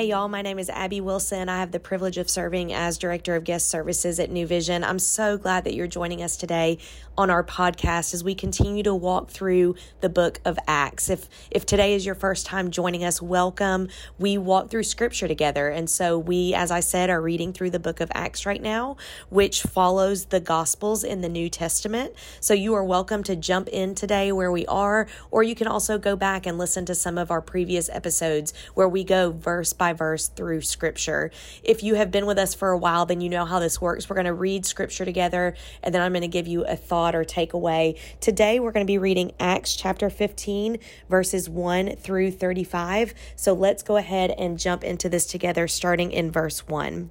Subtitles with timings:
[0.00, 1.50] Hey, y'all, my name is Abby Wilson.
[1.50, 4.82] I have the privilege of serving as Director of Guest Services at New Vision.
[4.82, 6.78] I'm so glad that you're joining us today
[7.18, 11.10] on our podcast as we continue to walk through the book of Acts.
[11.10, 13.88] If, if today is your first time joining us, welcome.
[14.18, 15.68] We walk through scripture together.
[15.68, 18.96] And so we, as I said, are reading through the book of Acts right now,
[19.28, 22.14] which follows the Gospels in the New Testament.
[22.40, 25.98] So you are welcome to jump in today where we are, or you can also
[25.98, 29.89] go back and listen to some of our previous episodes where we go verse by
[29.92, 31.30] verse through scripture.
[31.62, 34.08] If you have been with us for a while, then you know how this works.
[34.08, 37.14] We're going to read scripture together, and then I'm going to give you a thought
[37.14, 37.98] or takeaway.
[38.20, 43.14] Today, we're going to be reading Acts chapter 15, verses 1 through 35.
[43.36, 47.10] So let's go ahead and jump into this together, starting in verse 1.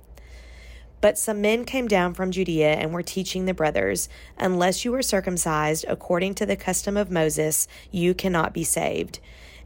[1.02, 5.02] But some men came down from Judea and were teaching the brothers, Unless you are
[5.02, 9.20] circumcised according to the custom of Moses, you cannot be saved.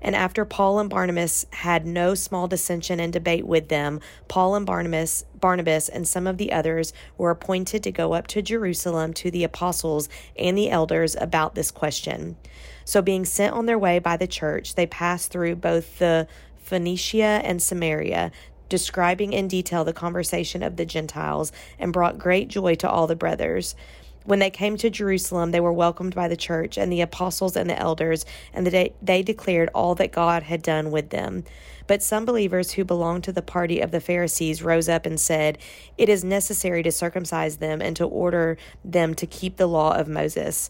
[0.04, 4.66] And after Paul and Barnabas had no small dissension and debate with them, Paul and
[4.66, 9.32] Barnabas, Barnabas and some of the others were appointed to go up to Jerusalem to
[9.32, 12.36] the apostles and the elders about this question.
[12.84, 17.42] So, being sent on their way by the church, they passed through both the Phoenicia
[17.44, 18.32] and Samaria,
[18.68, 23.16] describing in detail the conversation of the Gentiles, and brought great joy to all the
[23.16, 23.76] brothers.
[24.26, 27.70] When they came to Jerusalem, they were welcomed by the church and the apostles and
[27.70, 31.44] the elders, and they, they declared all that God had done with them.
[31.88, 35.58] But some believers who belonged to the party of the Pharisees rose up and said,
[35.98, 40.08] It is necessary to circumcise them and to order them to keep the law of
[40.08, 40.70] Moses.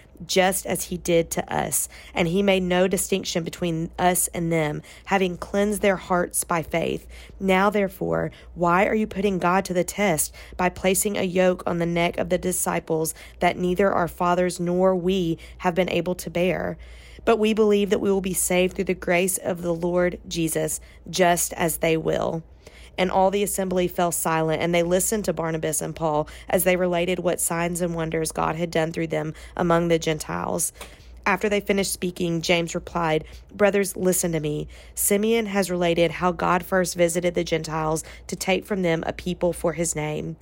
[0.25, 1.89] just as he did to us.
[2.13, 7.07] And he made no distinction between us and them, having cleansed their hearts by faith.
[7.39, 11.79] Now, therefore, why are you putting God to the test by placing a yoke on
[11.79, 16.29] the neck of the disciples that neither our fathers nor we have been able to
[16.29, 16.77] bear?
[17.23, 20.79] But we believe that we will be saved through the grace of the Lord Jesus,
[21.09, 22.43] just as they will.
[23.01, 26.75] And all the assembly fell silent, and they listened to Barnabas and Paul as they
[26.75, 30.71] related what signs and wonders God had done through them among the Gentiles.
[31.25, 34.67] After they finished speaking, James replied, Brothers, listen to me.
[34.93, 39.51] Simeon has related how God first visited the Gentiles to take from them a people
[39.51, 40.35] for his name.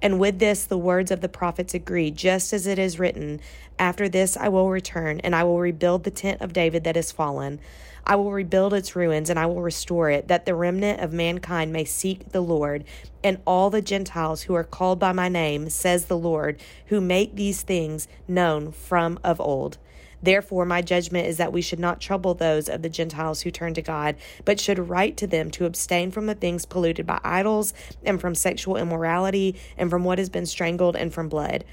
[0.00, 3.40] And with this, the words of the prophets agree, just as it is written,
[3.78, 7.12] After this I will return, and I will rebuild the tent of David that is
[7.12, 7.60] fallen.
[8.08, 11.72] I will rebuild its ruins and I will restore it, that the remnant of mankind
[11.72, 12.84] may seek the Lord,
[13.24, 17.34] and all the Gentiles who are called by my name, says the Lord, who make
[17.34, 19.78] these things known from of old.
[20.22, 23.74] Therefore, my judgment is that we should not trouble those of the Gentiles who turn
[23.74, 27.74] to God, but should write to them to abstain from the things polluted by idols,
[28.04, 31.64] and from sexual immorality, and from what has been strangled, and from blood.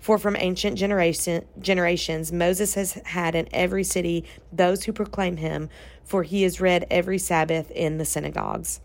[0.00, 5.68] For from ancient generation, generations Moses has had in every city those who proclaim him,
[6.04, 8.80] for he is read every Sabbath in the synagogues.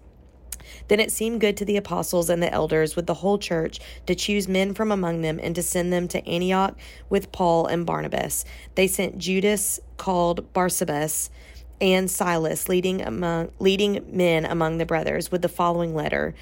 [0.88, 4.16] Then it seemed good to the apostles and the elders with the whole church to
[4.16, 6.76] choose men from among them and to send them to Antioch
[7.10, 8.46] with Paul and Barnabas.
[8.76, 11.30] They sent Judas, called Barsabas,
[11.80, 16.34] and Silas, leading among leading men among the brothers, with the following letter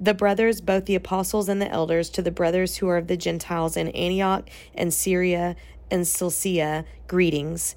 [0.00, 3.16] the brothers, both the apostles and the elders, to the brothers who are of the
[3.16, 5.56] Gentiles in Antioch and Syria
[5.90, 7.76] and Cilicia, greetings.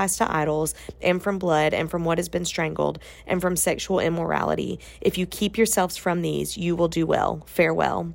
[0.09, 4.79] to idols, and from blood, and from what has been strangled, and from sexual immorality.
[4.99, 7.43] If you keep yourselves from these, you will do well.
[7.45, 8.13] Farewell.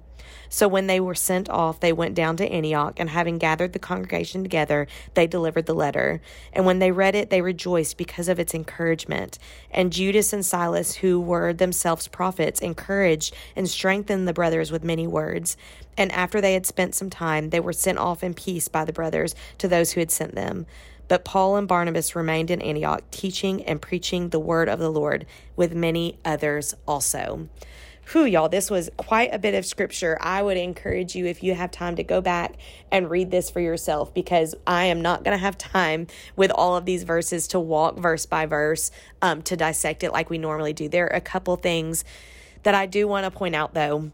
[0.49, 3.79] So when they were sent off, they went down to Antioch, and having gathered the
[3.79, 6.21] congregation together, they delivered the letter.
[6.53, 9.39] And when they read it, they rejoiced because of its encouragement.
[9.71, 15.06] And Judas and Silas, who were themselves prophets, encouraged and strengthened the brothers with many
[15.06, 15.56] words.
[15.97, 18.93] And after they had spent some time, they were sent off in peace by the
[18.93, 20.67] brothers to those who had sent them.
[21.08, 25.26] But Paul and Barnabas remained in Antioch, teaching and preaching the word of the Lord
[25.55, 27.49] with many others also.
[28.12, 30.17] Whew, y'all, this was quite a bit of scripture.
[30.20, 32.55] I would encourage you, if you have time, to go back
[32.93, 36.06] and read this for yourself because I am not going to have time
[36.37, 38.93] with all of these verses to walk verse by verse
[39.23, 40.88] um, to dissect it like we normally do.
[40.88, 42.05] There are a couple things
[42.62, 44.12] that I do want to point out, though.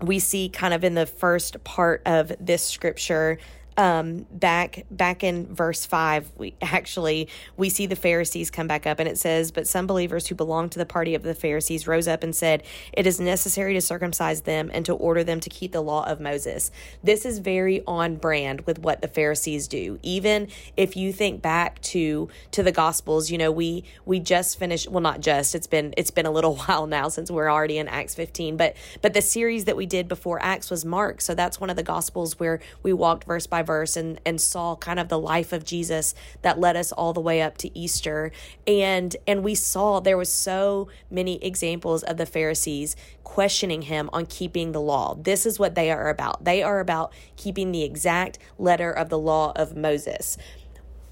[0.00, 3.38] We see kind of in the first part of this scripture
[3.76, 8.98] um, back back in verse five, we actually we see the Pharisees come back up,
[8.98, 12.06] and it says, "But some believers who belonged to the party of the Pharisees rose
[12.06, 15.72] up and said, It is necessary to circumcise them and to order them to keep
[15.72, 16.70] the law of Moses."
[17.02, 19.98] This is very on brand with what the Pharisees do.
[20.02, 24.88] Even if you think back to to the Gospels, you know we we just finished.
[24.88, 25.54] Well, not just.
[25.54, 28.76] It's been it's been a little while now since we're already in Acts 15, but
[29.00, 31.82] but the series that we did before Acts was Mark, so that's one of the
[31.82, 35.64] Gospels where we walked verse by verse and and saw kind of the life of
[35.64, 38.32] Jesus that led us all the way up to Easter
[38.66, 42.96] and and we saw there was so many examples of the Pharisees
[43.32, 45.14] questioning him on keeping the law.
[45.14, 46.44] This is what they are about.
[46.44, 50.36] They are about keeping the exact letter of the law of Moses.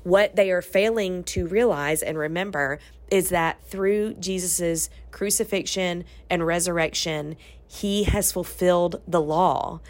[0.02, 2.78] What they are failing to realize and remember
[3.10, 7.36] is that through Jesus's crucifixion and resurrection,
[7.66, 9.80] he has fulfilled the law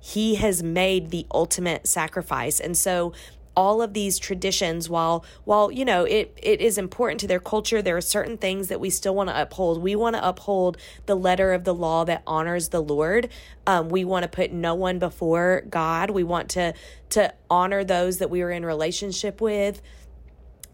[0.00, 2.58] he has made the ultimate sacrifice.
[2.58, 3.12] And so
[3.56, 7.82] all of these traditions while while you know it it is important to their culture
[7.82, 9.82] there are certain things that we still want to uphold.
[9.82, 10.76] We want to uphold
[11.06, 13.28] the letter of the law that honors the lord.
[13.66, 16.10] Um, we want to put no one before god.
[16.10, 16.74] We want to
[17.10, 19.82] to honor those that we are in relationship with.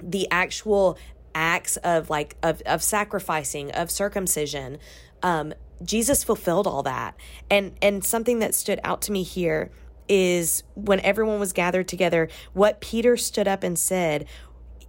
[0.02, 0.98] The actual
[1.34, 4.78] acts of like of, of sacrificing of circumcision
[5.22, 7.16] um, Jesus fulfilled all that.
[7.50, 9.70] And and something that stood out to me here
[10.08, 14.26] is when everyone was gathered together, what Peter stood up and said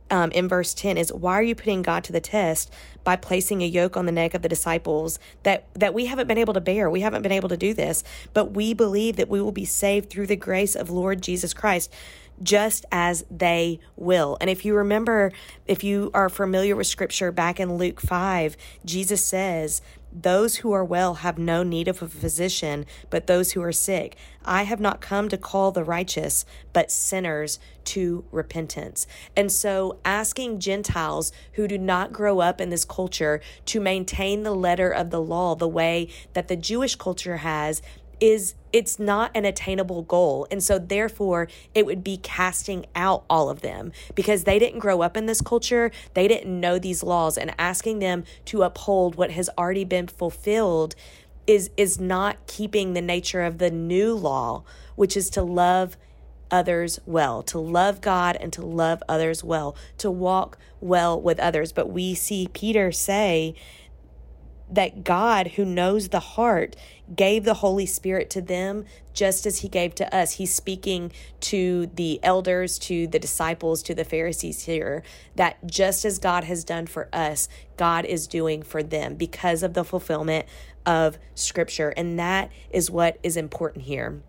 [0.09, 2.71] um, in verse 10 is why are you putting God to the test
[3.03, 6.37] by placing a yoke on the neck of the disciples that that we haven't been
[6.37, 8.03] able to bear we haven't been able to do this
[8.33, 11.93] but we believe that we will be saved through the grace of Lord Jesus Christ
[12.41, 14.37] just as they will.
[14.39, 15.31] And if you remember,
[15.65, 19.81] if you are familiar with scripture back in Luke 5, Jesus says
[20.11, 24.15] those who are well have no need of a physician, but those who are sick.
[24.43, 29.05] I have not come to call the righteous, but sinners to repentance.
[29.35, 34.55] And so, asking Gentiles who do not grow up in this culture to maintain the
[34.55, 37.81] letter of the law the way that the Jewish culture has
[38.19, 40.47] is it's not an attainable goal.
[40.51, 45.01] And so therefore it would be casting out all of them because they didn't grow
[45.01, 45.91] up in this culture.
[46.13, 50.95] They didn't know these laws and asking them to uphold what has already been fulfilled
[51.45, 54.63] is is not keeping the nature of the new law,
[54.95, 55.97] which is to love
[56.51, 61.71] others well, to love God and to love others well, to walk well with others.
[61.71, 63.55] But we see Peter say
[64.69, 66.75] that God, who knows the heart,
[67.15, 70.33] gave the Holy Spirit to them just as He gave to us.
[70.33, 71.11] He's speaking
[71.41, 75.03] to the elders, to the disciples, to the Pharisees here,
[75.35, 79.73] that just as God has done for us, God is doing for them because of
[79.73, 80.45] the fulfillment
[80.85, 81.89] of Scripture.
[81.89, 84.21] And that is what is important here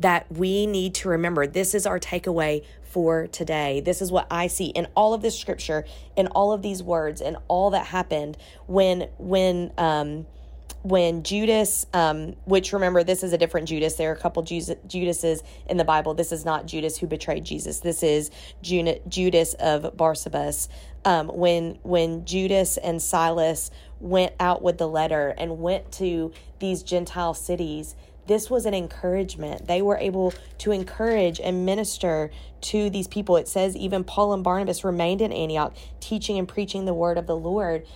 [0.00, 1.46] that we need to remember.
[1.46, 3.80] This is our takeaway for today.
[3.80, 5.84] This is what I see in all of this scripture,
[6.16, 8.36] in all of these words, and all that happened
[8.66, 10.26] when when um
[10.82, 13.94] when Judas, um, which remember this is a different Judas.
[13.94, 16.14] There are a couple Judases in the Bible.
[16.14, 17.80] This is not Judas who betrayed Jesus.
[17.80, 18.30] This is
[18.62, 20.68] Judas of Barsabas.
[21.04, 23.70] Um, when when Judas and Silas
[24.00, 27.94] went out with the letter and went to these Gentile cities
[28.28, 29.66] this was an encouragement.
[29.66, 32.30] They were able to encourage and minister
[32.60, 33.38] to these people.
[33.38, 37.26] It says even Paul and Barnabas remained in Antioch, teaching and preaching the word of
[37.26, 37.86] the Lord.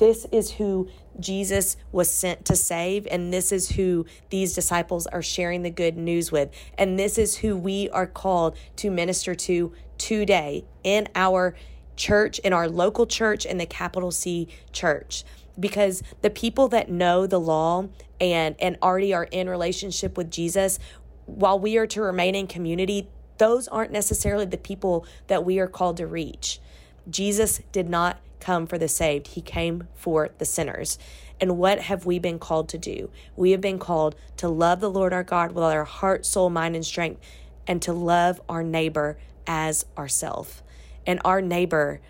[0.00, 0.88] This is who
[1.20, 5.98] Jesus was sent to save, and this is who these disciples are sharing the good
[5.98, 6.48] news with.
[6.78, 11.54] And this is who we are called to minister to today in our
[11.96, 15.22] church, in our local church, in the capital C church
[15.58, 17.86] because the people that know the law
[18.18, 20.78] and and already are in relationship with Jesus
[21.26, 25.66] while we are to remain in community those aren't necessarily the people that we are
[25.66, 26.60] called to reach
[27.10, 30.98] Jesus did not come for the saved he came for the sinners
[31.40, 33.10] And what have we been called to do?
[33.34, 36.76] We have been called to love the Lord our God with our heart, soul, mind,
[36.76, 37.20] and strength,
[37.66, 40.62] and to love our neighbor as ourself.
[41.06, 42.00] And our neighbor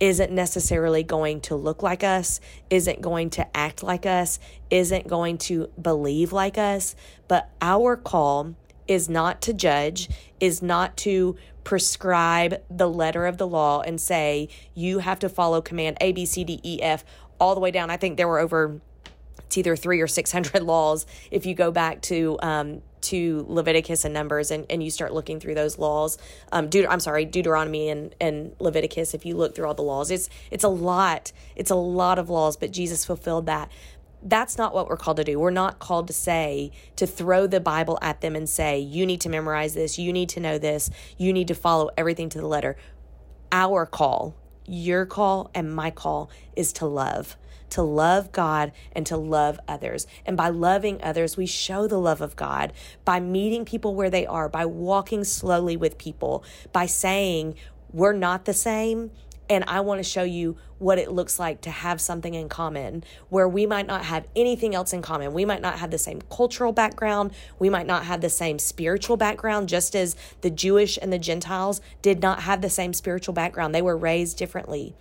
[0.00, 2.40] isn't necessarily going to look like us,
[2.70, 4.38] isn't going to act like us,
[4.70, 6.94] isn't going to believe like us,
[7.26, 8.54] but our call
[8.88, 10.08] is not to judge,
[10.40, 15.60] is not to prescribe the letter of the law and say, you have to follow
[15.60, 17.04] command A, B, C, D, E, F,
[17.38, 17.90] all the way down.
[17.90, 18.80] I think there were over,
[19.38, 24.14] it's either three or 600 laws if you go back to, um, to Leviticus and
[24.14, 26.16] Numbers and, and you start looking through those laws.
[26.52, 30.10] Um, Deut- I'm sorry, Deuteronomy and, and Leviticus, if you look through all the laws,
[30.10, 31.32] it's, it's a lot.
[31.54, 33.70] It's a lot of laws, but Jesus fulfilled that
[34.28, 35.38] that's not what we're called to do.
[35.38, 39.20] We're not called to say, to throw the Bible at them and say, you need
[39.22, 42.46] to memorize this, you need to know this, you need to follow everything to the
[42.46, 42.76] letter.
[43.50, 47.36] Our call, your call, and my call is to love,
[47.70, 50.06] to love God and to love others.
[50.26, 52.72] And by loving others, we show the love of God
[53.04, 57.54] by meeting people where they are, by walking slowly with people, by saying,
[57.90, 59.10] we're not the same
[59.48, 63.02] and I want to show you what it looks like to have something in common
[63.30, 65.32] where we might not have anything else in common.
[65.32, 67.32] We might not have the same cultural background.
[67.58, 71.80] We might not have the same spiritual background, just as the Jewish and the Gentiles
[72.02, 73.74] did not have the same spiritual background.
[73.74, 74.94] They were raised differently.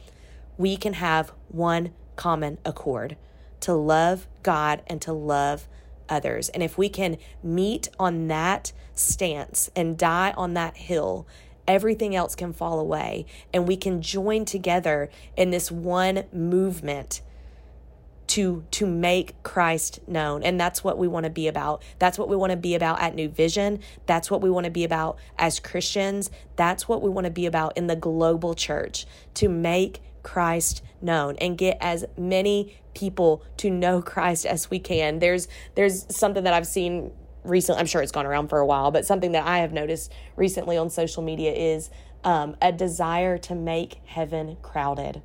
[0.57, 3.17] We can have one common accord
[3.59, 5.67] to love God and to love
[6.09, 6.49] others.
[6.49, 11.27] And if we can meet on that stance and die on that hill
[11.67, 17.21] everything else can fall away and we can join together in this one movement
[18.27, 20.43] to to make Christ known.
[20.43, 21.81] And that's what we want to be about.
[21.97, 23.79] That's what we want to be about at New Vision.
[24.05, 26.29] That's what we want to be about as Christians.
[26.55, 29.05] That's what we want to be about in the global church
[29.35, 35.19] to make Christ known and get as many people to know Christ as we can.
[35.19, 37.11] There's there's something that I've seen
[37.47, 40.11] recently, I'm sure it's gone around for a while, but something that I have noticed
[40.35, 41.89] recently on social media is
[42.23, 45.21] um, a desire to make heaven crowded.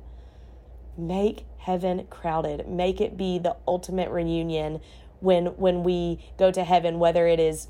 [0.97, 2.67] Make heaven crowded.
[2.67, 4.79] Make it be the ultimate reunion
[5.19, 7.67] when when we go to heaven, whether it is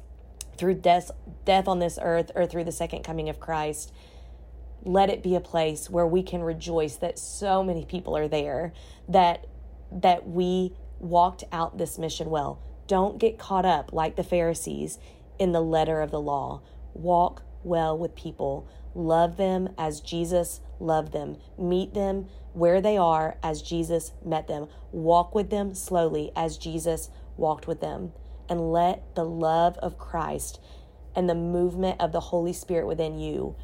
[0.57, 1.11] through death
[1.45, 3.93] death on this earth or through the second coming of Christ.
[4.85, 8.73] Let it be a place where we can rejoice that so many people are there,
[9.07, 9.45] that
[9.91, 14.99] that we walked out this mission well don't get caught up like the Pharisees
[15.39, 16.61] in the letter of the law.
[16.93, 18.67] Walk well with people.
[18.93, 21.37] Love them as Jesus loved them.
[21.57, 24.67] Meet them where they are as Jesus met them.
[24.91, 28.13] Walk with them slowly as Jesus walked with them.
[28.49, 30.59] And let the love of Christ
[31.15, 33.55] and the movement of the Holy Spirit within you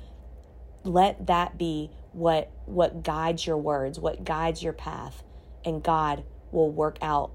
[0.83, 5.23] let that be what what guides your words, what guides your path,
[5.65, 7.31] and God will work out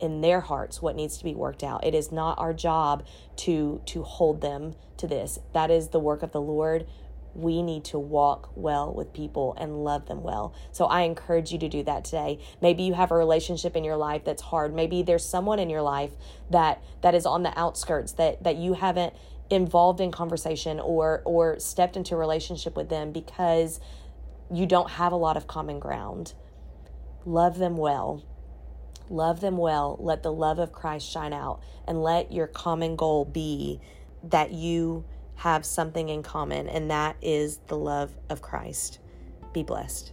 [0.00, 1.84] in their hearts what needs to be worked out.
[1.84, 5.38] It is not our job to to hold them to this.
[5.52, 6.86] That is the work of the Lord.
[7.34, 10.54] We need to walk well with people and love them well.
[10.72, 12.40] So I encourage you to do that today.
[12.60, 14.74] Maybe you have a relationship in your life that's hard.
[14.74, 16.12] Maybe there's someone in your life
[16.50, 19.14] that that is on the outskirts that that you haven't
[19.50, 23.80] involved in conversation or or stepped into a relationship with them because
[24.52, 26.34] you don't have a lot of common ground.
[27.24, 28.24] Love them well
[29.10, 29.96] Love them well.
[30.00, 31.60] Let the love of Christ shine out.
[31.86, 33.80] And let your common goal be
[34.24, 35.04] that you
[35.36, 38.98] have something in common, and that is the love of Christ.
[39.52, 40.12] Be blessed.